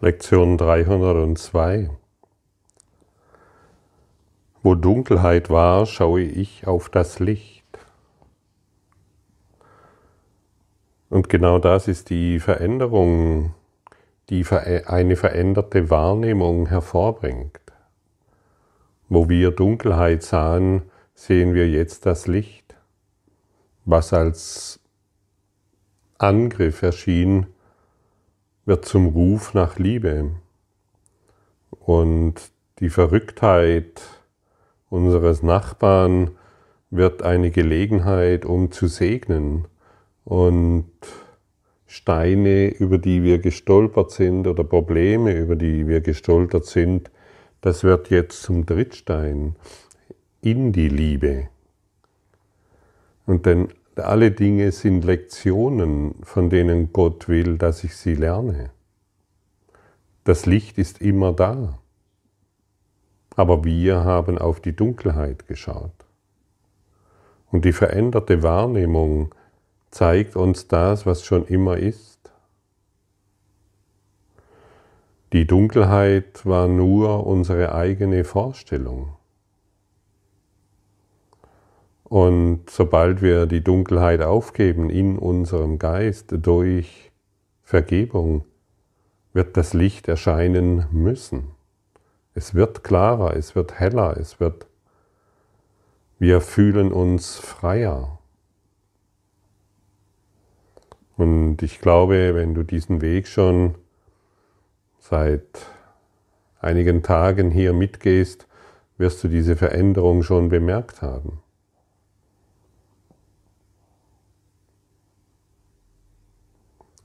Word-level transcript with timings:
Lektion 0.00 0.58
302. 0.58 1.88
Wo 4.62 4.74
Dunkelheit 4.74 5.48
war, 5.48 5.86
schaue 5.86 6.20
ich 6.20 6.66
auf 6.66 6.90
das 6.90 7.18
Licht. 7.18 7.64
Und 11.08 11.30
genau 11.30 11.58
das 11.58 11.88
ist 11.88 12.10
die 12.10 12.40
Veränderung, 12.40 13.54
die 14.28 14.44
eine 14.84 15.16
veränderte 15.16 15.88
Wahrnehmung 15.88 16.66
hervorbringt. 16.66 17.58
Wo 19.08 19.30
wir 19.30 19.50
Dunkelheit 19.50 20.22
sahen, 20.22 20.82
sehen 21.14 21.54
wir 21.54 21.70
jetzt 21.70 22.04
das 22.04 22.26
Licht, 22.26 22.76
was 23.86 24.12
als 24.12 24.78
Angriff 26.18 26.82
erschien, 26.82 27.46
wird 28.66 28.84
zum 28.84 29.06
Ruf 29.06 29.54
nach 29.54 29.78
Liebe. 29.78 30.32
Und 31.70 32.34
die 32.80 32.90
Verrücktheit 32.90 34.02
unseres 34.90 35.42
Nachbarn 35.42 36.32
wird 36.90 37.22
eine 37.22 37.50
Gelegenheit, 37.50 38.44
um 38.44 38.70
zu 38.70 38.88
segnen. 38.88 39.66
Und 40.24 40.90
Steine, 41.86 42.68
über 42.68 42.98
die 42.98 43.22
wir 43.22 43.38
gestolpert 43.38 44.10
sind, 44.10 44.46
oder 44.46 44.64
Probleme, 44.64 45.32
über 45.32 45.56
die 45.56 45.86
wir 45.86 46.00
gestolpert 46.00 46.66
sind, 46.66 47.10
das 47.60 47.84
wird 47.84 48.10
jetzt 48.10 48.42
zum 48.42 48.66
Drittstein 48.66 49.56
in 50.40 50.72
die 50.72 50.88
Liebe. 50.88 51.48
Und 53.26 53.46
denn 53.46 53.68
alle 53.98 54.30
Dinge 54.30 54.72
sind 54.72 55.04
Lektionen, 55.04 56.16
von 56.22 56.50
denen 56.50 56.92
Gott 56.92 57.28
will, 57.28 57.56
dass 57.56 57.82
ich 57.84 57.96
sie 57.96 58.14
lerne. 58.14 58.70
Das 60.24 60.44
Licht 60.44 60.76
ist 60.76 61.00
immer 61.00 61.32
da. 61.32 61.78
Aber 63.36 63.64
wir 63.64 64.04
haben 64.04 64.38
auf 64.38 64.60
die 64.60 64.74
Dunkelheit 64.74 65.46
geschaut. 65.46 65.92
Und 67.50 67.64
die 67.64 67.72
veränderte 67.72 68.42
Wahrnehmung 68.42 69.34
zeigt 69.90 70.36
uns 70.36 70.68
das, 70.68 71.06
was 71.06 71.24
schon 71.24 71.46
immer 71.46 71.76
ist. 71.76 72.16
Die 75.32 75.46
Dunkelheit 75.46 76.44
war 76.44 76.68
nur 76.68 77.26
unsere 77.26 77.74
eigene 77.74 78.24
Vorstellung. 78.24 79.16
Und 82.08 82.70
sobald 82.70 83.20
wir 83.20 83.46
die 83.46 83.64
Dunkelheit 83.64 84.22
aufgeben 84.22 84.90
in 84.90 85.18
unserem 85.18 85.78
Geist 85.80 86.32
durch 86.38 87.10
Vergebung, 87.62 88.44
wird 89.32 89.56
das 89.56 89.74
Licht 89.74 90.06
erscheinen 90.06 90.86
müssen. 90.92 91.50
Es 92.32 92.54
wird 92.54 92.84
klarer, 92.84 93.36
es 93.36 93.56
wird 93.56 93.80
heller, 93.80 94.16
es 94.18 94.38
wird, 94.38 94.66
wir 96.20 96.40
fühlen 96.40 96.92
uns 96.92 97.38
freier. 97.38 98.20
Und 101.16 101.60
ich 101.62 101.80
glaube, 101.80 102.36
wenn 102.36 102.54
du 102.54 102.62
diesen 102.62 103.00
Weg 103.00 103.26
schon 103.26 103.74
seit 105.00 105.66
einigen 106.60 107.02
Tagen 107.02 107.50
hier 107.50 107.72
mitgehst, 107.72 108.46
wirst 108.96 109.24
du 109.24 109.28
diese 109.28 109.56
Veränderung 109.56 110.22
schon 110.22 110.50
bemerkt 110.50 111.02
haben. 111.02 111.42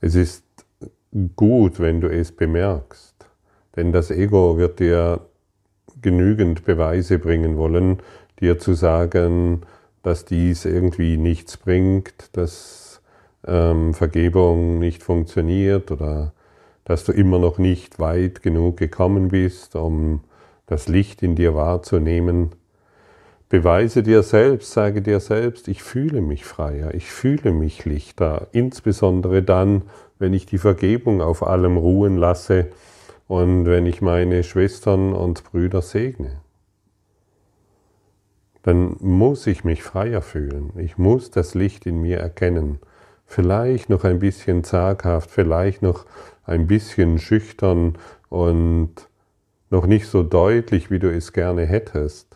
Es 0.02 0.16
ist 0.16 0.44
gut, 1.36 1.80
wenn 1.80 2.02
du 2.02 2.08
es 2.08 2.32
bemerkst, 2.32 3.14
denn 3.76 3.92
das 3.92 4.10
Ego 4.10 4.58
wird 4.58 4.80
dir 4.80 5.22
genügend 6.02 6.66
Beweise 6.66 7.20
bringen 7.20 7.56
wollen, 7.58 8.00
dir 8.40 8.58
zu 8.58 8.74
sagen, 8.74 9.62
dass 10.02 10.26
dies 10.26 10.66
irgendwie 10.66 11.18
nichts 11.18 11.58
bringt, 11.58 12.36
dass 12.36 13.02
ähm, 13.46 13.94
Vergebung 13.94 14.80
nicht 14.80 15.04
funktioniert 15.04 15.92
oder 15.92 16.34
dass 16.84 17.04
du 17.04 17.12
immer 17.12 17.38
noch 17.38 17.60
nicht 17.60 18.00
weit 18.00 18.42
genug 18.42 18.78
gekommen 18.78 19.30
bist, 19.30 19.76
um 19.76 20.22
das 20.66 20.88
Licht 20.88 21.22
in 21.22 21.36
dir 21.36 21.54
wahrzunehmen. 21.54 22.54
Beweise 23.52 24.02
dir 24.02 24.24
selbst, 24.24 24.72
sage 24.72 25.02
dir 25.02 25.20
selbst, 25.20 25.68
ich 25.68 25.84
fühle 25.84 26.22
mich 26.22 26.46
freier, 26.46 26.94
ich 26.94 27.12
fühle 27.12 27.52
mich 27.52 27.84
lichter, 27.84 28.48
insbesondere 28.54 29.44
dann, 29.44 29.82
wenn 30.20 30.32
ich 30.32 30.46
die 30.46 30.58
Vergebung 30.58 31.22
auf 31.22 31.46
allem 31.46 31.76
ruhen 31.76 32.16
lasse 32.16 32.68
und 33.28 33.66
wenn 33.66 33.86
ich 33.88 34.02
meine 34.02 34.46
Schwestern 34.46 35.12
und 35.12 35.44
Brüder 35.44 35.82
segne. 35.82 36.40
Dann 38.64 38.96
muss 39.02 39.46
ich 39.48 39.66
mich 39.66 39.84
freier 39.84 40.22
fühlen, 40.22 40.72
ich 40.78 40.98
muss 40.98 41.30
das 41.30 41.54
Licht 41.54 41.86
in 41.86 42.00
mir 42.00 42.20
erkennen, 42.20 42.80
vielleicht 43.26 43.90
noch 43.90 44.06
ein 44.06 44.20
bisschen 44.20 44.64
zaghaft, 44.64 45.30
vielleicht 45.30 45.82
noch 45.82 46.06
ein 46.46 46.68
bisschen 46.68 47.20
schüchtern 47.20 47.98
und 48.30 48.94
noch 49.70 49.88
nicht 49.88 50.08
so 50.08 50.24
deutlich, 50.24 50.90
wie 50.90 51.00
du 51.00 51.14
es 51.14 51.34
gerne 51.34 51.66
hättest 51.66 52.31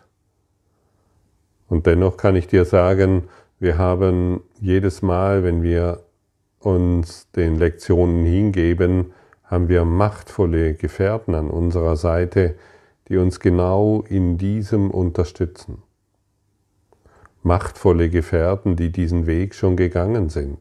und 1.68 1.86
dennoch 1.86 2.16
kann 2.16 2.36
ich 2.36 2.46
dir 2.46 2.64
sagen, 2.64 3.24
wir 3.58 3.78
haben 3.78 4.42
jedes 4.60 5.02
Mal, 5.02 5.42
wenn 5.42 5.62
wir 5.62 6.02
uns 6.60 7.30
den 7.32 7.56
Lektionen 7.56 8.24
hingeben, 8.24 9.12
haben 9.44 9.68
wir 9.68 9.84
machtvolle 9.84 10.74
Gefährten 10.74 11.34
an 11.34 11.48
unserer 11.50 11.96
Seite, 11.96 12.56
die 13.08 13.16
uns 13.16 13.40
genau 13.40 14.02
in 14.08 14.36
diesem 14.36 14.90
unterstützen. 14.90 15.82
Machtvolle 17.42 18.10
Gefährten, 18.10 18.74
die 18.74 18.90
diesen 18.90 19.26
Weg 19.26 19.54
schon 19.54 19.76
gegangen 19.76 20.28
sind, 20.28 20.58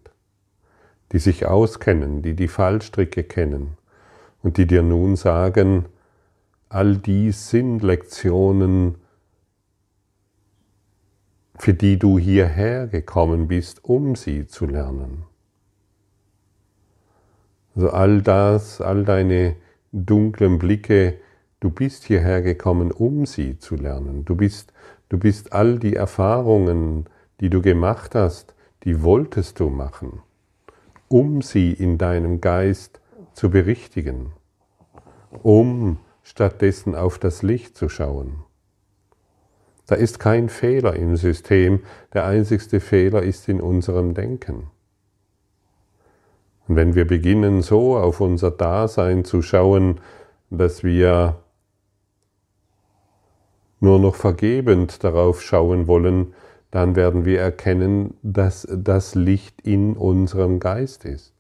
die 1.12 1.20
sich 1.20 1.48
auskennen, 1.48 2.22
die 2.22 2.36
die 2.36 2.48
Fallstricke 2.48 3.24
kennen 3.24 3.78
und 4.44 4.58
die 4.58 4.68
dir 4.68 4.84
nun 4.84 5.16
sagen, 5.16 5.86
all 6.70 6.98
dies 6.98 7.50
sind 7.50 7.82
Lektionen, 7.82 8.96
für 11.58 11.74
die 11.74 11.98
du 11.98 12.20
hierher 12.20 12.88
gekommen 12.88 13.48
bist, 13.48 13.84
um 13.84 14.16
sie 14.16 14.48
zu 14.48 14.66
lernen. 14.66 15.24
Also 17.76 17.90
all 17.90 18.22
das, 18.22 18.82
all 18.82 19.04
deine 19.04 19.56
dunklen 19.92 20.60
Blicke, 20.60 21.18
du 21.60 21.70
bist 21.70 22.06
hierher 22.06 22.42
gekommen, 22.42 22.92
um 22.92 23.26
sie 23.26 23.58
zu 23.60 23.76
lernen. 23.76 24.26
Du 24.26 24.36
bist, 24.36 24.74
du 25.10 25.18
bist 25.18 25.54
all 25.54 25.80
die 25.80 25.96
Erfahrungen, 25.96 27.06
die 27.40 27.50
du 27.50 27.62
gemacht 27.62 28.16
hast, 28.16 28.54
die 28.84 29.02
wolltest 29.02 29.60
du 29.60 29.70
machen, 29.70 30.22
um 31.08 31.42
sie 31.42 31.74
in 31.74 31.98
deinem 31.98 32.40
Geist 32.40 33.02
zu 33.34 33.50
berichtigen, 33.50 34.32
um 35.44 35.98
stattdessen 36.24 36.96
auf 36.96 37.20
das 37.20 37.42
Licht 37.42 37.76
zu 37.76 37.90
schauen. 37.90 38.44
Da 39.88 39.96
ist 39.96 40.20
kein 40.20 40.50
Fehler 40.50 40.96
im 40.96 41.16
System, 41.16 41.82
der 42.14 42.26
einzigste 42.26 42.80
Fehler 42.80 43.22
ist 43.22 43.48
in 43.48 43.62
unserem 43.62 44.14
Denken. 44.14 44.72
Und 46.68 46.76
wenn 46.76 46.96
wir 46.96 47.06
beginnen 47.06 47.62
so 47.62 47.96
auf 47.96 48.22
unser 48.22 48.50
Dasein 48.50 49.24
zu 49.24 49.44
schauen, 49.44 50.00
dass 50.50 50.84
wir 50.84 51.38
nur 53.80 54.00
noch 54.00 54.16
vergebend 54.16 55.04
darauf 55.04 55.42
schauen 55.42 55.86
wollen, 55.86 56.34
dann 56.72 56.96
werden 56.96 57.24
wir 57.24 57.40
erkennen, 57.40 58.16
dass 58.24 58.68
das 58.72 59.14
Licht 59.14 59.62
in 59.62 59.96
unserem 59.96 60.60
Geist 60.60 61.06
ist. 61.06 61.34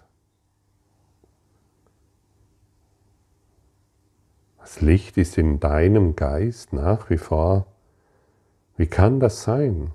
Das 4.59 4.81
Licht 4.81 5.17
ist 5.17 5.37
in 5.37 5.59
deinem 5.59 6.15
Geist 6.15 6.73
nach 6.73 7.09
wie 7.09 7.17
vor 7.17 7.65
wie 8.77 8.87
kann 8.87 9.19
das 9.19 9.43
sein? 9.43 9.91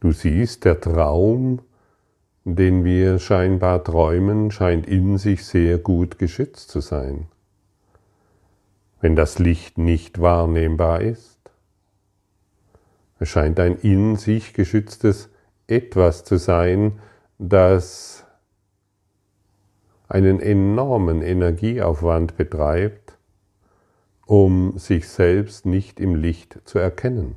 Du 0.00 0.12
siehst, 0.12 0.64
der 0.64 0.80
Traum, 0.80 1.60
den 2.44 2.84
wir 2.84 3.18
scheinbar 3.18 3.84
träumen, 3.84 4.50
scheint 4.50 4.86
in 4.86 5.16
sich 5.16 5.44
sehr 5.44 5.78
gut 5.78 6.18
geschützt 6.18 6.70
zu 6.70 6.80
sein. 6.80 7.28
Wenn 9.00 9.16
das 9.16 9.38
Licht 9.38 9.78
nicht 9.78 10.20
wahrnehmbar 10.20 11.00
ist, 11.00 11.38
es 13.18 13.28
scheint 13.28 13.60
ein 13.60 13.76
in 13.76 14.16
sich 14.16 14.52
geschütztes 14.52 15.30
etwas 15.68 16.24
zu 16.24 16.36
sein, 16.36 16.98
das 17.38 18.24
einen 20.08 20.40
enormen 20.40 21.22
Energieaufwand 21.22 22.36
betreibt, 22.36 23.01
um 24.26 24.78
sich 24.78 25.08
selbst 25.08 25.66
nicht 25.66 26.00
im 26.00 26.14
Licht 26.14 26.60
zu 26.64 26.78
erkennen. 26.78 27.36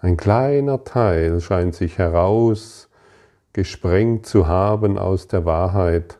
Ein 0.00 0.16
kleiner 0.16 0.84
Teil 0.84 1.40
scheint 1.40 1.74
sich 1.74 1.98
herausgesprengt 1.98 4.26
zu 4.26 4.46
haben 4.46 4.96
aus 4.98 5.26
der 5.28 5.44
Wahrheit 5.44 6.18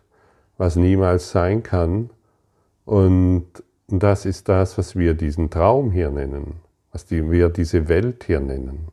was 0.58 0.76
niemals 0.76 1.30
sein 1.30 1.62
kann. 1.62 2.10
Und 2.84 3.46
das 3.86 4.26
ist 4.26 4.48
das, 4.48 4.76
was 4.76 4.96
wir 4.96 5.14
diesen 5.14 5.48
Traum 5.48 5.92
hier 5.92 6.10
nennen, 6.10 6.60
was 6.92 7.10
wir 7.10 7.48
diese 7.48 7.88
Welt 7.88 8.24
hier 8.24 8.40
nennen. 8.40 8.88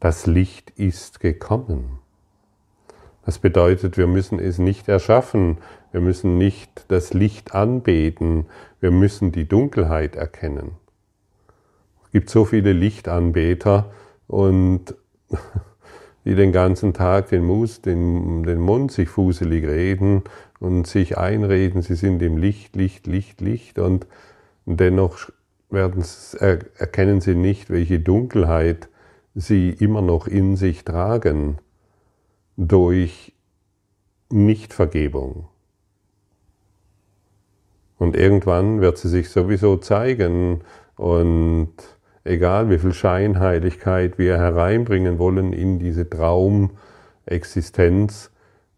Das 0.00 0.26
Licht 0.26 0.70
ist 0.70 1.20
gekommen. 1.20 1.98
Das 3.28 3.38
bedeutet, 3.38 3.98
wir 3.98 4.06
müssen 4.06 4.38
es 4.38 4.56
nicht 4.56 4.88
erschaffen, 4.88 5.58
wir 5.92 6.00
müssen 6.00 6.38
nicht 6.38 6.86
das 6.88 7.12
Licht 7.12 7.54
anbeten, 7.54 8.46
wir 8.80 8.90
müssen 8.90 9.32
die 9.32 9.46
Dunkelheit 9.46 10.16
erkennen. 10.16 10.76
Es 12.06 12.10
gibt 12.10 12.30
so 12.30 12.46
viele 12.46 12.72
Lichtanbeter 12.72 13.92
und 14.28 14.94
die 16.24 16.36
den 16.36 16.52
ganzen 16.52 16.94
Tag 16.94 17.28
den, 17.28 17.44
Mus, 17.44 17.82
den, 17.82 18.44
den 18.44 18.60
Mund 18.60 18.92
sich 18.92 19.10
fuselig 19.10 19.66
reden 19.66 20.22
und 20.58 20.86
sich 20.86 21.18
einreden, 21.18 21.82
sie 21.82 21.96
sind 21.96 22.22
im 22.22 22.38
Licht, 22.38 22.76
Licht, 22.76 23.06
Licht, 23.06 23.42
Licht 23.42 23.78
und 23.78 24.06
dennoch 24.64 25.30
erkennen 25.70 27.20
sie 27.20 27.34
nicht, 27.34 27.68
welche 27.68 28.00
Dunkelheit 28.00 28.88
sie 29.34 29.68
immer 29.68 30.00
noch 30.00 30.28
in 30.28 30.56
sich 30.56 30.82
tragen 30.86 31.58
durch 32.58 33.32
Nichtvergebung. 34.30 35.48
Und 37.98 38.16
irgendwann 38.16 38.80
wird 38.80 38.98
sie 38.98 39.08
sich 39.08 39.30
sowieso 39.30 39.76
zeigen 39.76 40.62
und 40.96 41.72
egal 42.24 42.68
wie 42.68 42.78
viel 42.78 42.92
Scheinheiligkeit 42.92 44.18
wir 44.18 44.38
hereinbringen 44.38 45.20
wollen 45.20 45.52
in 45.52 45.78
diese 45.78 46.10
Traumexistenz, 46.10 48.32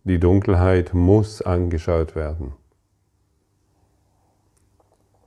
die 0.05 0.21
Dunkelheit 0.21 0.93
muss 0.93 1.41
angeschaut 1.41 2.15
werden. 2.15 2.53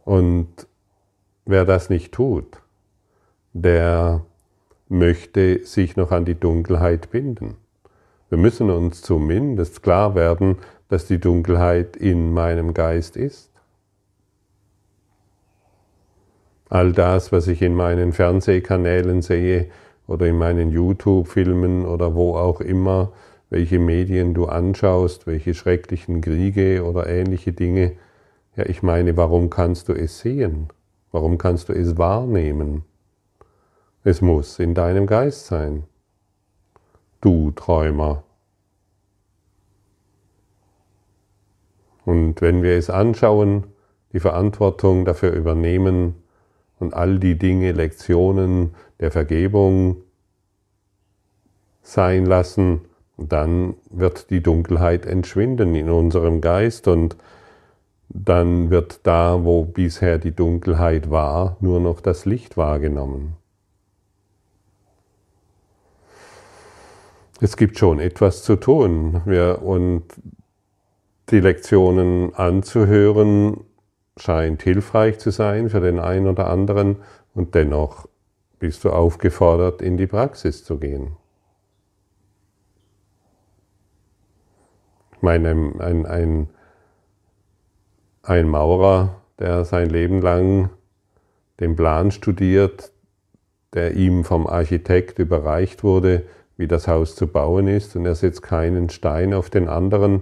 Und 0.05 0.67
wer 1.45 1.65
das 1.65 1.89
nicht 1.89 2.13
tut, 2.13 2.61
der 3.53 4.23
möchte 4.89 5.65
sich 5.65 5.95
noch 5.95 6.11
an 6.11 6.25
die 6.25 6.39
Dunkelheit 6.39 7.09
binden. 7.09 7.57
Wir 8.33 8.39
müssen 8.39 8.71
uns 8.71 9.03
zumindest 9.03 9.83
klar 9.83 10.15
werden, 10.15 10.57
dass 10.89 11.05
die 11.05 11.19
Dunkelheit 11.19 11.95
in 11.95 12.33
meinem 12.33 12.73
Geist 12.73 13.15
ist. 13.15 13.51
All 16.67 16.93
das, 16.93 17.31
was 17.31 17.47
ich 17.47 17.61
in 17.61 17.75
meinen 17.75 18.11
Fernsehkanälen 18.11 19.21
sehe 19.21 19.67
oder 20.07 20.25
in 20.25 20.39
meinen 20.39 20.71
YouTube-Filmen 20.71 21.85
oder 21.85 22.15
wo 22.15 22.35
auch 22.35 22.59
immer, 22.59 23.11
welche 23.51 23.77
Medien 23.77 24.33
du 24.33 24.47
anschaust, 24.47 25.27
welche 25.27 25.53
schrecklichen 25.53 26.21
Kriege 26.21 26.83
oder 26.83 27.05
ähnliche 27.05 27.53
Dinge, 27.53 27.91
ja, 28.55 28.65
ich 28.65 28.81
meine, 28.81 29.15
warum 29.15 29.51
kannst 29.51 29.89
du 29.89 29.93
es 29.93 30.17
sehen? 30.17 30.69
Warum 31.11 31.37
kannst 31.37 31.69
du 31.69 31.73
es 31.73 31.99
wahrnehmen? 31.99 32.83
Es 34.03 34.23
muss 34.23 34.57
in 34.57 34.73
deinem 34.73 35.05
Geist 35.05 35.45
sein. 35.45 35.83
Du 37.23 37.51
Träumer. 37.51 38.23
Und 42.03 42.41
wenn 42.41 42.63
wir 42.63 42.77
es 42.77 42.89
anschauen, 42.89 43.63
die 44.11 44.19
Verantwortung 44.19 45.05
dafür 45.05 45.31
übernehmen 45.31 46.15
und 46.79 46.93
all 46.93 47.19
die 47.19 47.39
Dinge, 47.39 47.71
Lektionen 47.71 48.75
der 48.99 49.09
Vergebung 49.09 50.03
sein 51.81 52.25
lassen, 52.25 52.81
dann 53.15 53.75
wird 53.89 54.29
die 54.29 54.43
Dunkelheit 54.43 55.05
entschwinden 55.05 55.75
in 55.75 55.89
unserem 55.89 56.41
Geist 56.41 56.89
und 56.89 57.15
dann 58.09 58.69
wird 58.69 59.07
da, 59.07 59.45
wo 59.45 59.63
bisher 59.63 60.17
die 60.17 60.35
Dunkelheit 60.35 61.09
war, 61.09 61.55
nur 61.61 61.79
noch 61.79 62.01
das 62.01 62.25
Licht 62.25 62.57
wahrgenommen. 62.57 63.37
Es 67.43 67.57
gibt 67.57 67.77
schon 67.77 67.99
etwas 67.99 68.41
zu 68.41 68.55
tun. 68.55 69.21
Wir, 69.25 69.61
und 69.61 70.05
die 71.29 71.41
Lektionen 71.41 72.33
anzuhören 72.33 73.65
scheint 74.15 74.63
hilfreich 74.63 75.19
zu 75.19 75.29
sein 75.29 75.69
für 75.69 75.81
den 75.81 75.99
einen 75.99 76.27
oder 76.27 76.47
anderen 76.47 76.97
und 77.33 77.53
dennoch 77.53 78.07
bist 78.59 78.85
du 78.85 78.91
aufgefordert, 78.91 79.81
in 79.81 79.97
die 79.97 80.07
Praxis 80.07 80.63
zu 80.63 80.77
gehen. 80.77 81.17
Ich 85.15 85.21
meine, 85.21 85.49
ein, 85.79 86.05
ein, 86.05 86.49
ein 88.21 88.47
Maurer, 88.47 89.21
der 89.39 89.65
sein 89.65 89.89
Leben 89.89 90.21
lang 90.21 90.69
den 91.59 91.75
Plan 91.75 92.11
studiert, 92.11 92.93
der 93.73 93.95
ihm 93.95 94.23
vom 94.23 94.47
Architekt 94.47 95.19
überreicht 95.19 95.83
wurde, 95.83 96.23
wie 96.57 96.67
das 96.67 96.87
Haus 96.87 97.15
zu 97.15 97.27
bauen 97.27 97.67
ist, 97.67 97.95
und 97.95 98.05
er 98.05 98.15
setzt 98.15 98.41
keinen 98.41 98.89
Stein 98.89 99.33
auf 99.33 99.49
den 99.49 99.67
anderen, 99.67 100.21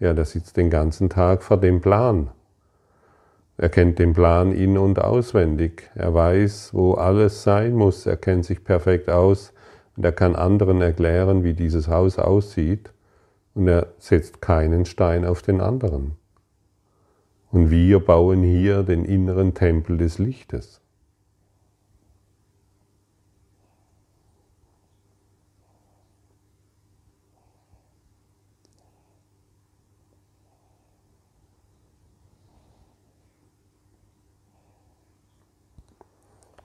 ja, 0.00 0.12
der 0.12 0.24
sitzt 0.24 0.56
den 0.56 0.70
ganzen 0.70 1.08
Tag 1.08 1.42
vor 1.42 1.56
dem 1.56 1.80
Plan. 1.80 2.30
Er 3.56 3.68
kennt 3.68 3.98
den 3.98 4.12
Plan 4.12 4.52
in 4.52 4.76
und 4.76 5.00
auswendig. 5.00 5.90
Er 5.94 6.12
weiß, 6.12 6.74
wo 6.74 6.94
alles 6.94 7.44
sein 7.44 7.74
muss. 7.74 8.04
Er 8.04 8.16
kennt 8.16 8.44
sich 8.44 8.64
perfekt 8.64 9.08
aus 9.08 9.52
und 9.96 10.04
er 10.04 10.12
kann 10.12 10.34
anderen 10.34 10.80
erklären, 10.80 11.44
wie 11.44 11.54
dieses 11.54 11.86
Haus 11.88 12.18
aussieht. 12.18 12.92
Und 13.54 13.68
er 13.68 13.92
setzt 13.98 14.40
keinen 14.40 14.84
Stein 14.84 15.24
auf 15.24 15.42
den 15.42 15.60
anderen. 15.60 16.16
Und 17.52 17.70
wir 17.70 18.00
bauen 18.00 18.42
hier 18.42 18.82
den 18.82 19.04
inneren 19.04 19.54
Tempel 19.54 19.96
des 19.96 20.18
Lichtes. 20.18 20.80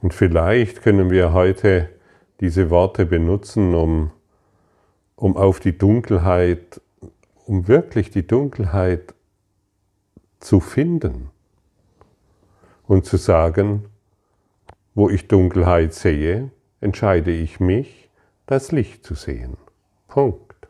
Und 0.10 0.16
vielleicht 0.16 0.82
können 0.82 1.12
wir 1.12 1.34
heute 1.34 1.88
diese 2.40 2.72
Worte 2.72 3.06
benutzen, 3.06 3.76
um, 3.76 4.10
um 5.16 5.38
auf 5.38 5.60
die 5.60 5.78
Dunkelheit, 5.78 6.82
um 7.46 7.68
wirklich 7.68 8.10
die 8.10 8.26
Dunkelheit 8.26 9.14
zu 10.40 10.62
finden 10.62 11.30
und 12.88 13.06
zu 13.06 13.18
sagen, 13.18 13.86
wo 14.96 15.12
ich 15.12 15.28
Dunkelheit 15.28 15.94
sehe, 15.94 16.50
entscheide 16.82 17.30
ich 17.30 17.60
mich, 17.60 18.10
das 18.48 18.72
Licht 18.72 19.06
zu 19.06 19.14
sehen. 19.14 19.58
Punkt. 20.08 20.70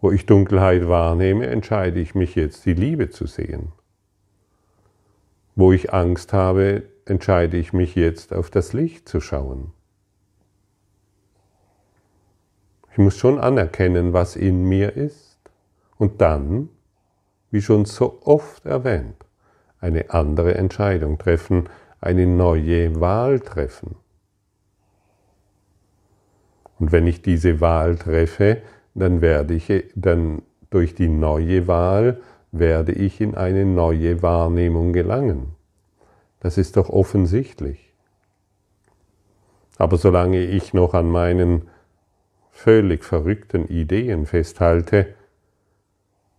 Wo 0.00 0.12
ich 0.12 0.24
Dunkelheit 0.24 0.86
wahrnehme, 0.86 1.48
entscheide 1.48 1.98
ich 1.98 2.14
mich 2.14 2.36
jetzt, 2.36 2.64
die 2.64 2.74
Liebe 2.74 3.10
zu 3.10 3.26
sehen. 3.26 3.72
Wo 5.58 5.72
ich 5.72 5.92
Angst 5.92 6.32
habe, 6.32 6.84
entscheide 7.04 7.56
ich 7.56 7.72
mich 7.72 7.96
jetzt 7.96 8.32
auf 8.32 8.48
das 8.48 8.72
Licht 8.74 9.08
zu 9.08 9.20
schauen. 9.20 9.72
Ich 12.92 12.98
muss 12.98 13.16
schon 13.16 13.40
anerkennen, 13.40 14.12
was 14.12 14.36
in 14.36 14.62
mir 14.62 14.94
ist 14.94 15.36
und 15.96 16.20
dann, 16.20 16.68
wie 17.50 17.60
schon 17.60 17.86
so 17.86 18.20
oft 18.22 18.66
erwähnt, 18.66 19.16
eine 19.80 20.10
andere 20.10 20.54
Entscheidung 20.54 21.18
treffen, 21.18 21.68
eine 22.00 22.28
neue 22.28 23.00
Wahl 23.00 23.40
treffen. 23.40 23.96
Und 26.78 26.92
wenn 26.92 27.08
ich 27.08 27.20
diese 27.20 27.60
Wahl 27.60 27.96
treffe, 27.96 28.62
dann 28.94 29.22
werde 29.22 29.54
ich 29.54 29.90
dann 29.96 30.42
durch 30.70 30.94
die 30.94 31.08
neue 31.08 31.66
Wahl 31.66 32.20
werde 32.52 32.92
ich 32.92 33.20
in 33.20 33.34
eine 33.34 33.64
neue 33.64 34.22
Wahrnehmung 34.22 34.92
gelangen. 34.92 35.54
Das 36.40 36.58
ist 36.58 36.76
doch 36.76 36.88
offensichtlich. 36.88 37.92
Aber 39.76 39.96
solange 39.96 40.42
ich 40.42 40.74
noch 40.74 40.94
an 40.94 41.10
meinen 41.10 41.68
völlig 42.50 43.04
verrückten 43.04 43.68
Ideen 43.68 44.26
festhalte, 44.26 45.14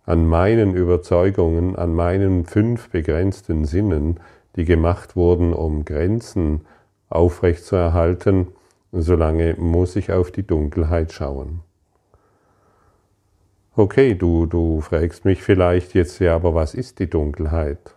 an 0.06 0.26
meinen 0.26 0.74
Überzeugungen, 0.74 1.76
an 1.76 1.94
meinen 1.94 2.46
fünf 2.46 2.90
begrenzten 2.90 3.66
Sinnen, 3.66 4.20
die 4.56 4.66
gemacht 4.66 5.16
wurden, 5.16 5.54
um 5.54 5.86
Grenzen 5.86 6.62
aufrechtzuerhalten, 7.10 8.48
solange 8.92 9.56
muss 9.56 9.96
ich 9.96 10.12
auf 10.12 10.32
die 10.32 10.46
Dunkelheit 10.46 11.12
schauen. 11.12 11.62
Okay, 13.80 14.14
du, 14.14 14.46
du 14.46 14.82
fragst 14.82 15.24
mich 15.24 15.42
vielleicht 15.42 15.94
jetzt, 15.94 16.20
ja, 16.20 16.36
aber 16.36 16.54
was 16.54 16.74
ist 16.74 17.00
die 17.00 17.10
Dunkelheit? 17.10 17.96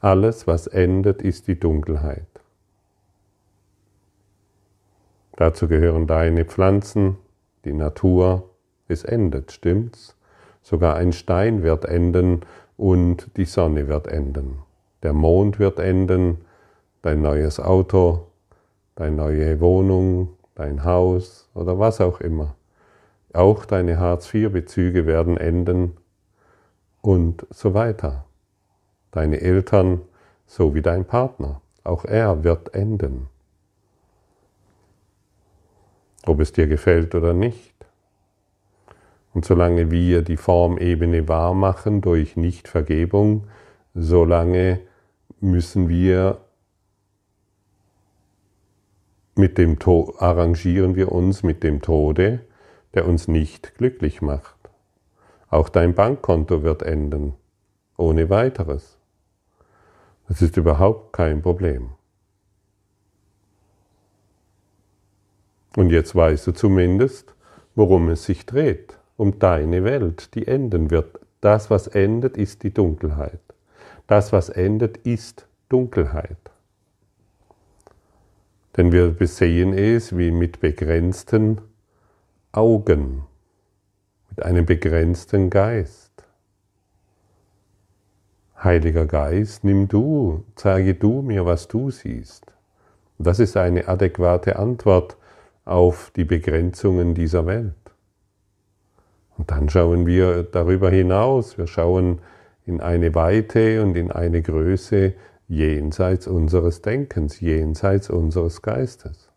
Alles, 0.00 0.48
was 0.48 0.66
endet, 0.66 1.22
ist 1.22 1.46
die 1.46 1.54
Dunkelheit. 1.54 2.26
Dazu 5.36 5.68
gehören 5.68 6.08
deine 6.08 6.44
Pflanzen, 6.44 7.18
die 7.64 7.72
Natur. 7.72 8.50
Es 8.88 9.04
endet, 9.04 9.52
stimmt's? 9.52 10.16
Sogar 10.60 10.96
ein 10.96 11.12
Stein 11.12 11.62
wird 11.62 11.84
enden 11.84 12.40
und 12.76 13.36
die 13.36 13.44
Sonne 13.44 13.86
wird 13.86 14.08
enden. 14.08 14.58
Der 15.04 15.12
Mond 15.12 15.60
wird 15.60 15.78
enden, 15.78 16.38
dein 17.02 17.22
neues 17.22 17.60
Auto, 17.60 18.26
deine 18.96 19.14
neue 19.14 19.60
Wohnung, 19.60 20.30
dein 20.56 20.82
Haus 20.82 21.48
oder 21.54 21.78
was 21.78 22.00
auch 22.00 22.20
immer. 22.20 22.56
Auch 23.32 23.64
deine 23.64 23.98
Hartz-IV-Bezüge 23.98 25.06
werden 25.06 25.36
enden 25.36 25.96
und 27.00 27.46
so 27.50 27.74
weiter. 27.74 28.24
Deine 29.12 29.40
Eltern 29.40 30.02
so 30.46 30.74
wie 30.74 30.82
dein 30.82 31.04
Partner. 31.04 31.60
Auch 31.84 32.04
er 32.04 32.42
wird 32.42 32.74
enden. 32.74 33.28
Ob 36.26 36.40
es 36.40 36.52
dir 36.52 36.66
gefällt 36.66 37.14
oder 37.14 37.32
nicht. 37.32 37.74
Und 39.32 39.44
solange 39.44 39.92
wir 39.92 40.22
die 40.22 40.36
Formebene 40.36 41.28
wahr 41.28 41.54
machen 41.54 42.00
durch 42.00 42.36
Nichtvergebung, 42.36 43.46
solange 43.94 44.80
müssen 45.40 45.88
wir 45.88 46.40
mit 49.36 49.56
dem 49.56 49.78
Tod, 49.78 50.20
arrangieren 50.20 50.96
wir 50.96 51.12
uns 51.12 51.44
mit 51.44 51.62
dem 51.62 51.80
Tode, 51.80 52.40
der 52.94 53.06
uns 53.06 53.28
nicht 53.28 53.76
glücklich 53.76 54.22
macht. 54.22 54.56
Auch 55.48 55.68
dein 55.68 55.94
Bankkonto 55.94 56.62
wird 56.62 56.82
enden, 56.82 57.34
ohne 57.96 58.30
weiteres. 58.30 58.96
Das 60.28 60.42
ist 60.42 60.56
überhaupt 60.56 61.12
kein 61.12 61.42
Problem. 61.42 61.90
Und 65.76 65.90
jetzt 65.90 66.14
weißt 66.14 66.46
du 66.46 66.52
zumindest, 66.52 67.34
worum 67.74 68.08
es 68.08 68.24
sich 68.24 68.46
dreht, 68.46 68.98
um 69.16 69.38
deine 69.38 69.84
Welt, 69.84 70.34
die 70.34 70.46
enden 70.46 70.90
wird. 70.90 71.20
Das, 71.40 71.70
was 71.70 71.86
endet, 71.86 72.36
ist 72.36 72.62
die 72.62 72.72
Dunkelheit. 72.72 73.40
Das, 74.06 74.32
was 74.32 74.48
endet, 74.48 74.98
ist 74.98 75.46
Dunkelheit. 75.68 76.36
Denn 78.76 78.92
wir 78.92 79.10
besehen 79.10 79.72
es 79.72 80.16
wie 80.16 80.30
mit 80.30 80.60
begrenzten 80.60 81.60
Augen, 82.52 83.26
mit 84.28 84.44
einem 84.44 84.66
begrenzten 84.66 85.50
Geist. 85.50 86.24
Heiliger 88.60 89.06
Geist, 89.06 89.62
nimm 89.62 89.86
du, 89.86 90.42
zeige 90.56 90.96
du 90.96 91.22
mir, 91.22 91.46
was 91.46 91.68
du 91.68 91.92
siehst. 91.92 92.52
Das 93.20 93.38
ist 93.38 93.56
eine 93.56 93.86
adäquate 93.86 94.58
Antwort 94.58 95.16
auf 95.64 96.10
die 96.16 96.24
Begrenzungen 96.24 97.14
dieser 97.14 97.46
Welt. 97.46 97.74
Und 99.38 99.52
dann 99.52 99.68
schauen 99.68 100.04
wir 100.04 100.42
darüber 100.42 100.90
hinaus, 100.90 101.56
wir 101.56 101.68
schauen 101.68 102.20
in 102.66 102.80
eine 102.80 103.14
Weite 103.14 103.80
und 103.80 103.96
in 103.96 104.10
eine 104.10 104.42
Größe 104.42 105.14
jenseits 105.46 106.26
unseres 106.26 106.82
Denkens, 106.82 107.38
jenseits 107.38 108.10
unseres 108.10 108.60
Geistes. 108.60 109.30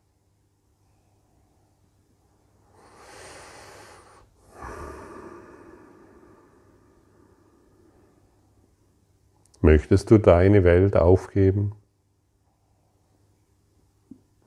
Möchtest 9.66 10.12
du 10.12 10.18
deine 10.18 10.66
Welt 10.66 10.98
aufgeben? 10.98 11.72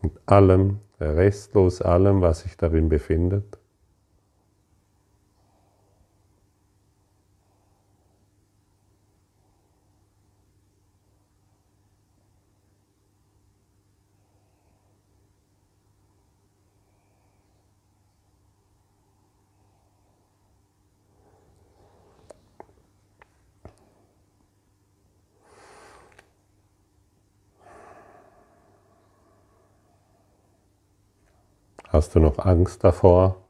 Mit 0.03 0.13
allem, 0.27 0.81
restlos 1.01 1.81
allem, 1.81 2.21
was 2.21 2.41
sich 2.41 2.59
darin 2.59 2.91
befindet? 2.91 3.59
Hast 31.97 32.15
du 32.15 32.21
noch 32.21 32.39
Angst 32.39 32.85
davor, 32.85 33.43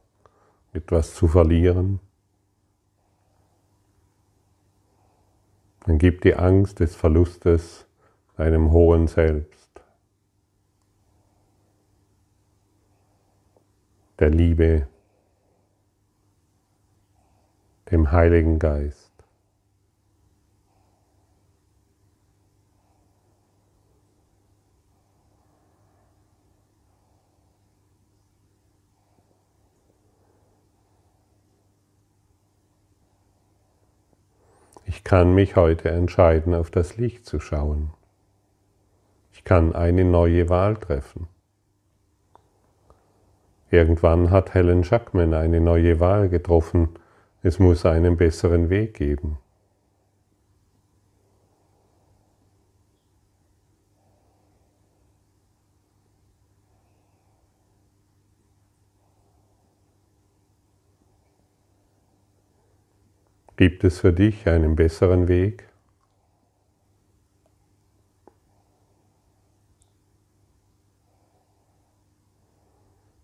etwas 0.73 1.17
zu 1.17 1.27
verlieren? 1.27 1.99
Dann 5.81 5.99
gib 5.99 6.21
die 6.21 6.37
Angst 6.37 6.79
des 6.79 6.95
Verlustes 6.95 7.87
deinem 8.37 8.71
hohen 8.71 9.09
Selbst, 9.09 9.81
der 14.21 14.31
Liebe, 14.31 14.87
dem 17.91 18.13
Heiligen 18.13 18.61
Geist. 18.61 19.06
Ich 34.97 35.05
kann 35.05 35.35
mich 35.35 35.57
heute 35.57 35.91
entscheiden, 35.91 36.55
auf 36.55 36.71
das 36.71 36.97
Licht 36.97 37.27
zu 37.27 37.39
schauen. 37.39 37.91
Ich 39.31 39.45
kann 39.45 39.75
eine 39.75 40.07
neue 40.07 40.49
Wahl 40.49 40.79
treffen. 40.79 41.29
Irgendwann 43.71 44.31
hat 44.31 44.55
Helen 44.55 44.85
Jackman 44.85 45.35
eine 45.35 45.61
neue 45.61 46.01
Wahl 46.01 46.31
getroffen. 46.31 46.89
Es 47.43 47.59
muss 47.59 47.85
einen 47.85 48.17
besseren 48.17 48.71
Weg 48.71 48.95
geben. 48.95 49.37
Gibt 63.57 63.85
es 63.85 64.01
für 64.01 64.13
dich 64.13 64.47
einen 64.49 64.77
besseren 64.77 65.29
Weg? 65.29 65.67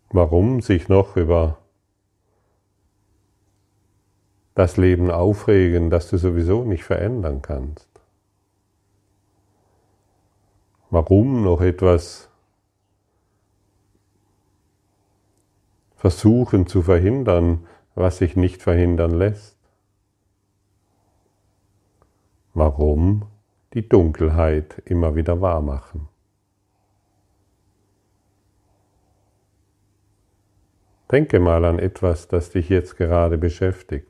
Warum 0.09 0.63
sich 0.63 0.89
noch 0.89 1.17
über 1.17 1.59
das 4.55 4.79
Leben 4.79 5.11
aufregen, 5.11 5.91
das 5.91 6.09
du 6.09 6.17
sowieso 6.17 6.65
nicht 6.65 6.85
verändern 6.85 7.43
kannst? 7.43 7.89
Warum 10.89 11.43
noch 11.43 11.61
etwas 11.61 12.31
versuchen 15.97 16.67
zu 16.67 16.83
verhindern, 16.83 17.67
was 17.95 18.19
sich 18.19 18.35
nicht 18.35 18.63
verhindern 18.63 19.13
lässt? 19.13 19.62
Warum 22.55 23.25
die 23.73 23.89
Dunkelheit 23.89 24.83
immer 24.85 25.15
wieder 25.15 25.41
wahr 25.41 25.63
machen? 25.63 26.09
Denke 31.11 31.41
mal 31.41 31.65
an 31.65 31.79
etwas, 31.79 32.29
das 32.29 32.51
dich 32.51 32.69
jetzt 32.69 32.97
gerade 32.97 33.39
beschäftigt. 33.39 34.07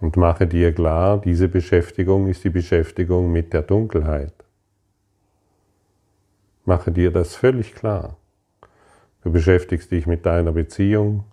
Und 0.00 0.18
mache 0.18 0.46
dir 0.46 0.74
klar, 0.74 1.18
diese 1.18 1.48
Beschäftigung 1.48 2.28
ist 2.28 2.44
die 2.44 2.50
Beschäftigung 2.50 3.32
mit 3.32 3.54
der 3.54 3.62
Dunkelheit. 3.62 4.43
Mache 6.64 6.92
dir 6.92 7.10
das 7.10 7.36
völlig 7.36 7.74
klar. 7.74 8.16
Du 9.22 9.30
beschäftigst 9.30 9.90
dich 9.90 10.06
mit 10.06 10.24
deiner 10.24 10.52
Beziehung, 10.52 11.24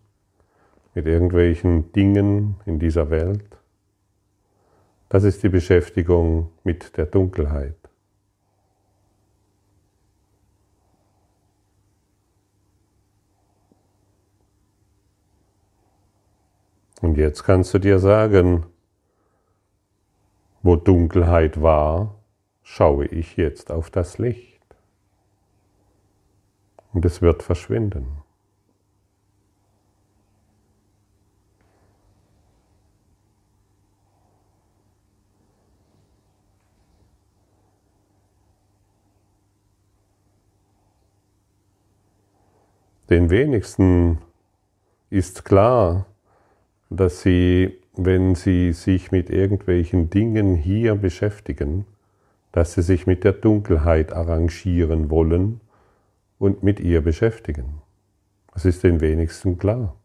mit 0.94 1.06
irgendwelchen 1.06 1.92
Dingen 1.94 2.56
in 2.66 2.80
dieser 2.80 3.10
Welt. 3.10 3.58
Das 5.08 5.24
ist 5.24 5.44
die 5.44 5.50
Beschäftigung 5.50 6.52
mit 6.64 6.98
der 6.98 7.06
Dunkelheit. 7.06 7.76
Und 17.02 17.18
jetzt 17.18 17.44
kannst 17.44 17.74
du 17.74 17.80
dir 17.80 18.00
sagen, 18.00 18.66
wo 20.62 20.76
Dunkelheit 20.76 21.62
war, 21.62 22.16
schaue 22.62 23.06
ich 23.06 23.38
jetzt 23.38 23.72
auf 23.72 23.90
das 23.90 24.18
Licht. 24.18 24.51
Und 26.94 27.06
es 27.06 27.22
wird 27.22 27.44
verschwinden. 27.44 28.22
Den 43.10 43.30
wenigsten 43.30 44.20
ist 45.10 45.44
klar, 45.44 46.06
dass 46.90 47.22
sie, 47.22 47.78
wenn 47.94 48.36
sie 48.36 48.72
sich 48.72 49.12
mit 49.12 49.30
irgendwelchen 49.30 50.10
Dingen 50.10 50.56
hier 50.56 50.96
beschäftigen, 50.96 51.86
dass 52.54 52.74
sie 52.74 52.82
sich 52.82 53.08
mit 53.08 53.26
der 53.26 53.34
Dunkelheit 53.34 54.14
arrangieren 54.14 55.10
wollen 55.10 55.60
und 56.42 56.64
mit 56.64 56.80
ihr 56.80 57.02
beschäftigen. 57.02 57.82
Das 58.54 58.66
ist 58.66 58.84
den 58.84 59.00
wenigsten 59.00 59.58
klar. 59.58 59.96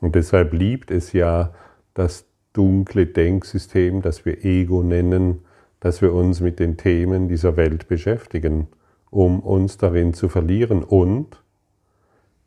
Und 0.00 0.14
deshalb 0.14 0.52
liebt 0.52 0.90
es 0.90 1.12
ja 1.12 1.52
das 1.92 2.24
dunkle 2.52 3.06
Denksystem, 3.06 4.00
das 4.00 4.24
wir 4.24 4.44
Ego 4.44 4.82
nennen, 4.82 5.44
dass 5.80 6.00
wir 6.00 6.14
uns 6.14 6.40
mit 6.40 6.58
den 6.60 6.76
Themen 6.76 7.28
dieser 7.28 7.56
Welt 7.56 7.88
beschäftigen 7.88 8.68
um 9.12 9.40
uns 9.40 9.76
darin 9.76 10.14
zu 10.14 10.30
verlieren 10.30 10.82
und 10.82 11.44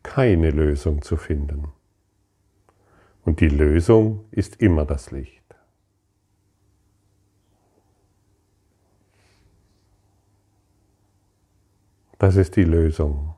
keine 0.02 0.50
Lösung 0.50 1.04
zu 1.04 1.16
finden. 1.16 1.68
Und 3.22 3.40
die 3.40 3.50
Lösung 3.50 4.26
ist 4.32 4.60
immer 4.62 4.84
das 4.84 5.12
Licht. 5.12 5.45
Das 12.18 12.36
ist 12.36 12.56
die 12.56 12.64
Lösung. 12.64 13.36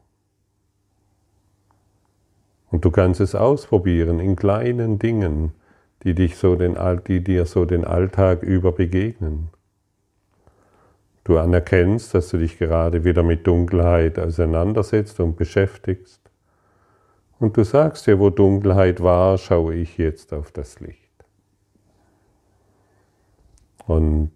Und 2.70 2.86
du 2.86 2.92
kannst 2.92 3.22
es 3.22 3.34
ausprobieren 3.34 4.20
in 4.20 4.36
kleinen 4.36 5.00
Dingen, 5.00 5.52
die, 6.04 6.14
dich 6.14 6.38
so 6.38 6.56
den, 6.56 6.78
die 7.08 7.24
dir 7.24 7.46
so 7.46 7.66
den 7.66 7.86
Alltag 7.86 8.44
über 8.44 8.72
begegnen. 8.72 9.50
Du 11.24 11.38
anerkennst, 11.38 12.14
dass 12.14 12.30
du 12.30 12.38
dich 12.38 12.58
gerade 12.58 13.04
wieder 13.04 13.24
mit 13.24 13.48
Dunkelheit 13.48 14.20
auseinandersetzt 14.20 15.20
und 15.20 15.36
beschäftigst. 15.36 16.22
Und 17.40 17.58
du 17.58 17.64
sagst 17.64 18.08
dir, 18.08 18.20
wo 18.20 18.30
Dunkelheit 18.30 19.02
war, 19.02 19.38
schaue 19.38 19.76
ich 19.76 19.98
jetzt 19.98 20.34
auf 20.34 20.52
das 20.52 20.80
Licht. 20.80 21.12
Und 23.86 24.32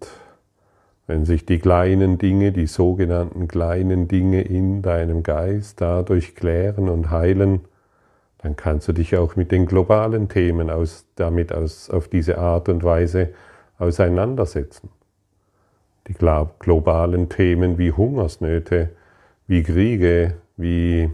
wenn 1.12 1.26
sich 1.26 1.44
die 1.44 1.58
kleinen 1.58 2.16
Dinge, 2.16 2.52
die 2.52 2.66
sogenannten 2.66 3.46
kleinen 3.46 4.08
Dinge 4.08 4.40
in 4.40 4.80
deinem 4.80 5.22
Geist 5.22 5.82
dadurch 5.82 6.34
klären 6.34 6.88
und 6.88 7.10
heilen, 7.10 7.60
dann 8.38 8.56
kannst 8.56 8.88
du 8.88 8.94
dich 8.94 9.14
auch 9.18 9.36
mit 9.36 9.52
den 9.52 9.66
globalen 9.66 10.30
Themen 10.30 10.70
aus, 10.70 11.04
damit 11.16 11.52
aus, 11.52 11.90
auf 11.90 12.08
diese 12.08 12.38
Art 12.38 12.70
und 12.70 12.82
Weise 12.82 13.34
auseinandersetzen 13.78 14.88
die 16.08 16.14
globalen 16.14 17.28
Themen 17.28 17.76
wie 17.76 17.92
Hungersnöte, 17.92 18.88
wie 19.46 19.62
Kriege, 19.62 20.38
wie 20.56 21.10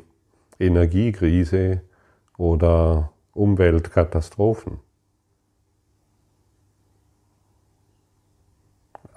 Energiekrise 0.60 1.80
oder 2.36 3.10
Umweltkatastrophen. 3.32 4.78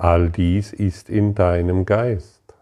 All 0.01 0.31
dies 0.31 0.73
ist 0.73 1.11
in 1.11 1.35
deinem 1.35 1.85
Geist. 1.85 2.55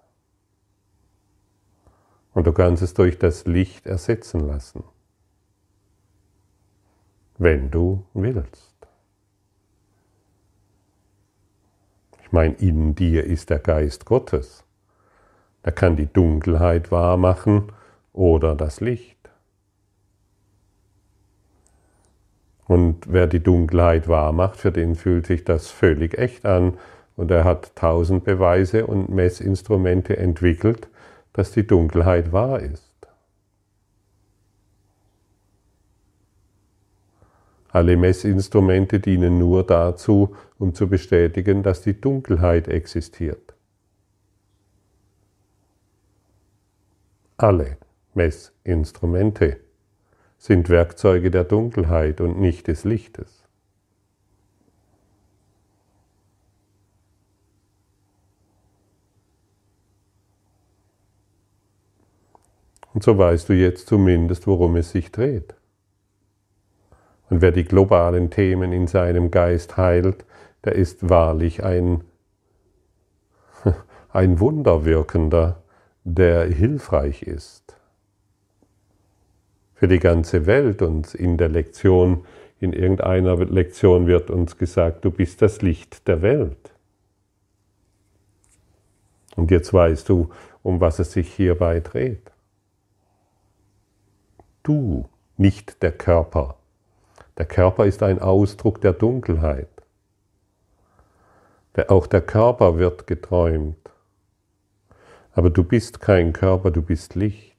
Und 2.33 2.47
du 2.47 2.51
kannst 2.51 2.83
es 2.83 2.93
durch 2.93 3.17
das 3.17 3.45
Licht 3.47 3.87
ersetzen 3.87 4.41
lassen, 4.41 4.83
wenn 7.37 7.71
du 7.71 8.03
willst. 8.13 8.75
Ich 12.21 12.33
meine, 12.33 12.55
in 12.55 12.93
dir 12.95 13.23
ist 13.23 13.49
der 13.49 13.59
Geist 13.59 14.03
Gottes. 14.03 14.65
Er 15.63 15.71
kann 15.71 15.95
die 15.95 16.11
Dunkelheit 16.11 16.91
wahrmachen 16.91 17.71
oder 18.11 18.53
das 18.53 18.81
Licht. 18.81 19.29
Und 22.67 23.05
wer 23.07 23.27
die 23.27 23.41
Dunkelheit 23.41 24.09
wahrmacht, 24.09 24.57
für 24.57 24.73
den 24.73 24.95
fühlt 24.95 25.25
sich 25.25 25.45
das 25.45 25.71
völlig 25.71 26.17
echt 26.17 26.45
an 26.45 26.77
und 27.19 27.31
er 27.31 27.43
hat 27.43 27.75
tausend 27.75 28.23
Beweise 28.23 28.87
und 28.87 29.09
Messinstrumente 29.09 30.15
entwickelt, 30.15 30.87
dass 31.33 31.51
die 31.51 31.67
Dunkelheit 31.67 32.31
wahr 32.31 32.61
ist. 32.61 32.95
Alle 37.67 37.97
Messinstrumente 37.97 39.01
dienen 39.01 39.37
nur 39.37 39.65
dazu, 39.65 40.33
um 40.59 40.73
zu 40.73 40.87
bestätigen, 40.87 41.61
dass 41.61 41.81
die 41.81 41.99
Dunkelheit 41.99 42.69
existiert. 42.69 43.53
Alle 47.35 47.75
Messinstrumente 48.13 49.57
sind 50.37 50.69
Werkzeuge 50.69 51.31
der 51.31 51.43
Dunkelheit 51.43 52.21
und 52.21 52.39
nicht 52.39 52.67
des 52.67 52.85
Lichtes. 52.85 53.38
Und 62.93 63.03
so 63.03 63.17
weißt 63.17 63.49
du 63.49 63.53
jetzt 63.53 63.87
zumindest, 63.87 64.47
worum 64.47 64.75
es 64.75 64.91
sich 64.91 65.11
dreht. 65.11 65.55
Und 67.29 67.41
wer 67.41 67.51
die 67.51 67.65
globalen 67.65 68.31
Themen 68.31 68.73
in 68.73 68.87
seinem 68.87 69.29
Geist 69.29 69.77
heilt, 69.77 70.25
der 70.63 70.73
ist 70.73 71.09
wahrlich 71.09 71.63
ein, 71.63 72.03
ein 74.11 74.39
Wunderwirkender, 74.39 75.61
der 76.03 76.45
hilfreich 76.45 77.23
ist. 77.23 77.77
Für 79.75 79.87
die 79.87 79.99
ganze 79.99 80.45
Welt 80.45 80.81
und 80.81 81.13
in 81.13 81.37
der 81.37 81.49
Lektion, 81.49 82.25
in 82.59 82.73
irgendeiner 82.73 83.37
Lektion 83.37 84.07
wird 84.07 84.29
uns 84.29 84.57
gesagt, 84.57 85.05
du 85.05 85.11
bist 85.11 85.41
das 85.41 85.61
Licht 85.61 86.07
der 86.07 86.21
Welt. 86.21 86.73
Und 89.35 89.51
jetzt 89.51 89.71
weißt 89.71 90.09
du, 90.09 90.31
um 90.63 90.81
was 90.81 90.99
es 90.99 91.13
sich 91.13 91.31
hierbei 91.33 91.79
dreht. 91.79 92.31
Du, 94.69 95.09
nicht 95.35 95.81
der 95.81 95.91
Körper, 95.91 96.55
der 97.39 97.47
Körper 97.47 97.87
ist 97.87 98.03
ein 98.03 98.19
Ausdruck 98.19 98.79
der 98.81 98.93
Dunkelheit. 98.93 99.67
Auch 101.87 102.05
der 102.05 102.21
Körper 102.21 102.77
wird 102.77 103.07
geträumt. 103.07 103.89
Aber 105.33 105.49
du 105.49 105.63
bist 105.63 106.01
kein 106.01 106.33
Körper, 106.33 106.69
du 106.69 106.83
bist 106.83 107.15
Licht. 107.15 107.57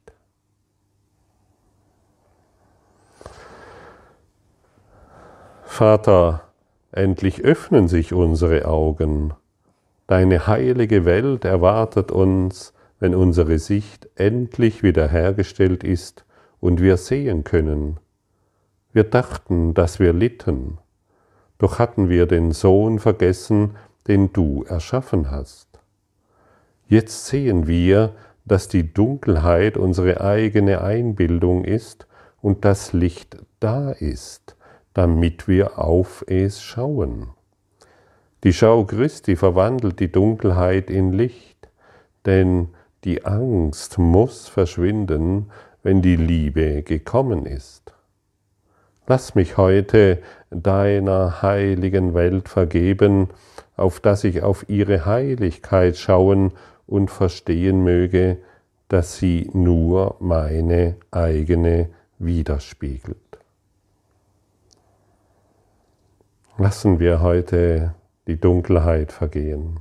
Vater, 5.65 6.45
endlich 6.93 7.43
öffnen 7.43 7.89
sich 7.89 8.13
unsere 8.13 8.67
Augen. 8.67 9.35
Deine 10.07 10.47
heilige 10.47 11.05
Welt 11.05 11.45
erwartet 11.45 12.13
uns, 12.13 12.73
wenn 13.01 13.17
unsere 13.17 13.59
Sicht 13.59 14.09
endlich 14.15 14.85
wiederhergestellt 14.85 15.83
ist 15.83 16.25
und 16.61 16.81
wir 16.81 16.97
sehen 16.97 17.45
können, 17.45 17.99
wir 18.93 19.05
dachten, 19.05 19.75
dass 19.75 19.99
wir 19.99 20.13
litten, 20.13 20.79
doch 21.59 21.79
hatten 21.79 22.09
wir 22.09 22.27
den 22.27 22.53
Sohn 22.53 22.99
vergessen, 22.99 23.77
den 24.09 24.33
du 24.33 24.65
erschaffen 24.65 25.31
hast. 25.31 25.69
Jetzt 26.89 27.27
sehen 27.27 27.67
wir, 27.67 28.15
dass 28.45 28.69
die 28.69 28.93
Dunkelheit 28.93 29.77
unsere 29.77 30.21
eigene 30.21 30.81
Einbildung 30.81 31.65
ist 31.65 32.07
und 32.43 32.65
das 32.65 32.93
Licht 32.93 33.37
da 33.61 33.93
ist, 33.93 34.57
damit 34.93 35.47
wir 35.47 35.79
auf 35.79 36.25
es 36.27 36.61
schauen. 36.61 37.29
Die 38.43 38.53
Schau 38.53 38.85
Christi 38.85 39.37
verwandelt 39.37 40.01
die 40.01 40.11
Dunkelheit 40.11 40.91
in 40.91 41.13
Licht, 41.13 41.69
denn 42.27 42.69
die 43.05 43.25
Angst 43.25 43.99
muss 43.99 44.49
verschwinden, 44.49 45.51
wenn 45.83 46.03
die 46.03 46.17
Liebe 46.17 46.83
gekommen 46.83 47.47
ist. 47.47 47.93
Lass 49.07 49.35
mich 49.35 49.57
heute 49.57 50.23
deiner 50.51 51.43
heiligen 51.43 52.15
Welt 52.15 52.49
vergeben, 52.49 53.29
auf 53.77 53.99
dass 54.01 54.25
ich 54.25 54.43
auf 54.43 54.69
ihre 54.69 55.07
Heiligkeit 55.07 55.97
schauen 55.97 56.53
und 56.87 57.11
verstehen 57.11 57.83
möge, 57.83 58.39
dass 58.89 59.17
sie 59.17 59.49
nur 59.53 60.17
meine 60.21 60.97
eigene 61.11 61.89
widerspiegelt. 62.19 63.17
Lassen 66.59 67.01
wir 67.01 67.23
heute 67.23 67.95
die 68.27 68.39
Dunkelheit 68.39 69.13
vergehen 69.13 69.81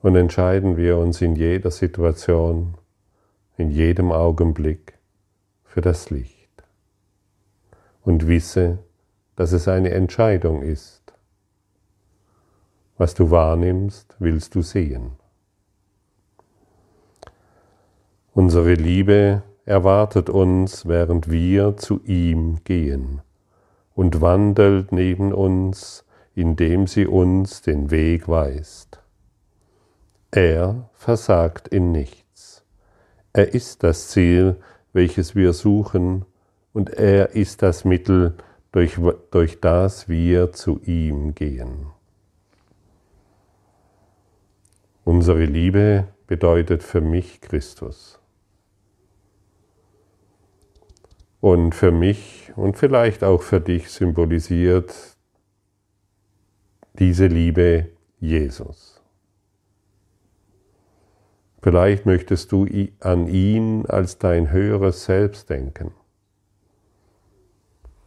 und 0.00 0.16
entscheiden 0.16 0.76
wir 0.76 0.96
uns 0.98 1.20
in 1.20 1.36
jeder 1.36 1.70
Situation, 1.70 2.74
in 3.56 3.70
jedem 3.70 4.12
Augenblick 4.12 4.98
für 5.64 5.80
das 5.80 6.10
Licht. 6.10 6.50
Und 8.02 8.26
wisse, 8.26 8.78
dass 9.36 9.52
es 9.52 9.68
eine 9.68 9.90
Entscheidung 9.90 10.62
ist. 10.62 11.12
Was 12.96 13.14
du 13.14 13.30
wahrnimmst, 13.30 14.16
willst 14.18 14.54
du 14.54 14.62
sehen. 14.62 15.12
Unsere 18.32 18.74
Liebe 18.74 19.42
erwartet 19.64 20.28
uns, 20.28 20.86
während 20.86 21.30
wir 21.30 21.76
zu 21.76 22.02
ihm 22.04 22.62
gehen 22.64 23.22
und 23.94 24.20
wandelt 24.20 24.92
neben 24.92 25.32
uns, 25.32 26.04
indem 26.34 26.86
sie 26.86 27.06
uns 27.06 27.62
den 27.62 27.90
Weg 27.90 28.28
weist. 28.28 29.00
Er 30.30 30.90
versagt 30.94 31.68
in 31.68 31.92
nichts. 31.92 32.23
Er 33.34 33.52
ist 33.52 33.82
das 33.82 34.08
Ziel, 34.08 34.56
welches 34.92 35.34
wir 35.34 35.52
suchen, 35.52 36.24
und 36.72 36.90
er 36.90 37.30
ist 37.30 37.62
das 37.62 37.84
Mittel, 37.84 38.36
durch, 38.70 38.98
durch 39.30 39.60
das 39.60 40.08
wir 40.08 40.52
zu 40.52 40.80
ihm 40.84 41.34
gehen. 41.34 41.86
Unsere 45.04 45.44
Liebe 45.44 46.08
bedeutet 46.28 46.82
für 46.82 47.00
mich 47.00 47.40
Christus. 47.40 48.20
Und 51.40 51.74
für 51.74 51.90
mich 51.90 52.52
und 52.56 52.76
vielleicht 52.76 53.22
auch 53.24 53.42
für 53.42 53.60
dich 53.60 53.90
symbolisiert 53.90 54.94
diese 56.94 57.26
Liebe 57.26 57.90
Jesus. 58.18 58.93
Vielleicht 61.64 62.04
möchtest 62.04 62.52
du 62.52 62.66
an 63.00 63.26
ihn 63.26 63.86
als 63.86 64.18
dein 64.18 64.50
höheres 64.50 65.06
Selbst 65.06 65.48
denken. 65.48 65.92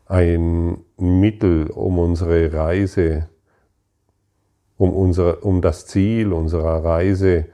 Ein 0.05 0.85
Mittel, 0.99 1.71
um 1.71 1.97
unsere 1.97 2.53
Reise, 2.53 3.29
um, 4.77 4.93
unsere, 4.93 5.37
um 5.37 5.63
das 5.63 5.87
Ziel 5.87 6.33
unserer 6.33 6.83
Reise 6.83 7.45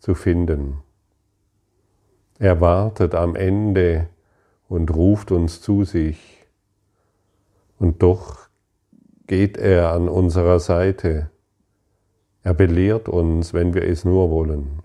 zu 0.00 0.16
finden. 0.16 0.78
Er 2.40 2.60
wartet 2.60 3.14
am 3.14 3.36
Ende 3.36 4.08
und 4.68 4.92
ruft 4.92 5.30
uns 5.30 5.60
zu 5.60 5.84
sich. 5.84 6.44
Und 7.78 8.02
doch 8.02 8.48
geht 9.28 9.58
er 9.58 9.92
an 9.92 10.08
unserer 10.08 10.58
Seite. 10.58 11.30
Er 12.42 12.52
belehrt 12.52 13.08
uns, 13.08 13.54
wenn 13.54 13.74
wir 13.74 13.84
es 13.84 14.04
nur 14.04 14.28
wollen, 14.28 14.82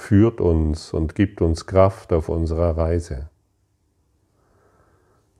führt 0.00 0.40
uns 0.40 0.92
und 0.92 1.14
gibt 1.14 1.42
uns 1.42 1.66
Kraft 1.66 2.12
auf 2.12 2.28
unserer 2.28 2.76
Reise. 2.76 3.28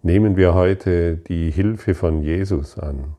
Nehmen 0.03 0.37
wir 0.37 0.55
heute 0.55 1.17
die 1.17 1.51
Hilfe 1.51 1.95
von 1.95 2.23
Jesus 2.23 2.79
an 2.79 3.17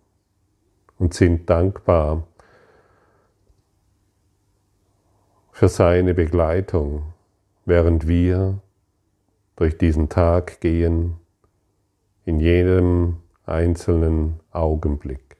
und 0.97 1.13
sind 1.13 1.49
dankbar 1.49 2.27
für 5.51 5.67
seine 5.67 6.13
Begleitung, 6.13 7.13
während 7.65 8.07
wir 8.07 8.59
durch 9.55 9.77
diesen 9.77 10.09
Tag 10.09 10.61
gehen, 10.61 11.17
in 12.23 12.39
jedem 12.39 13.17
einzelnen 13.45 14.39
Augenblick. 14.51 15.37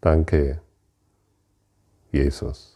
Danke, 0.00 0.60
Jesus. 2.12 2.75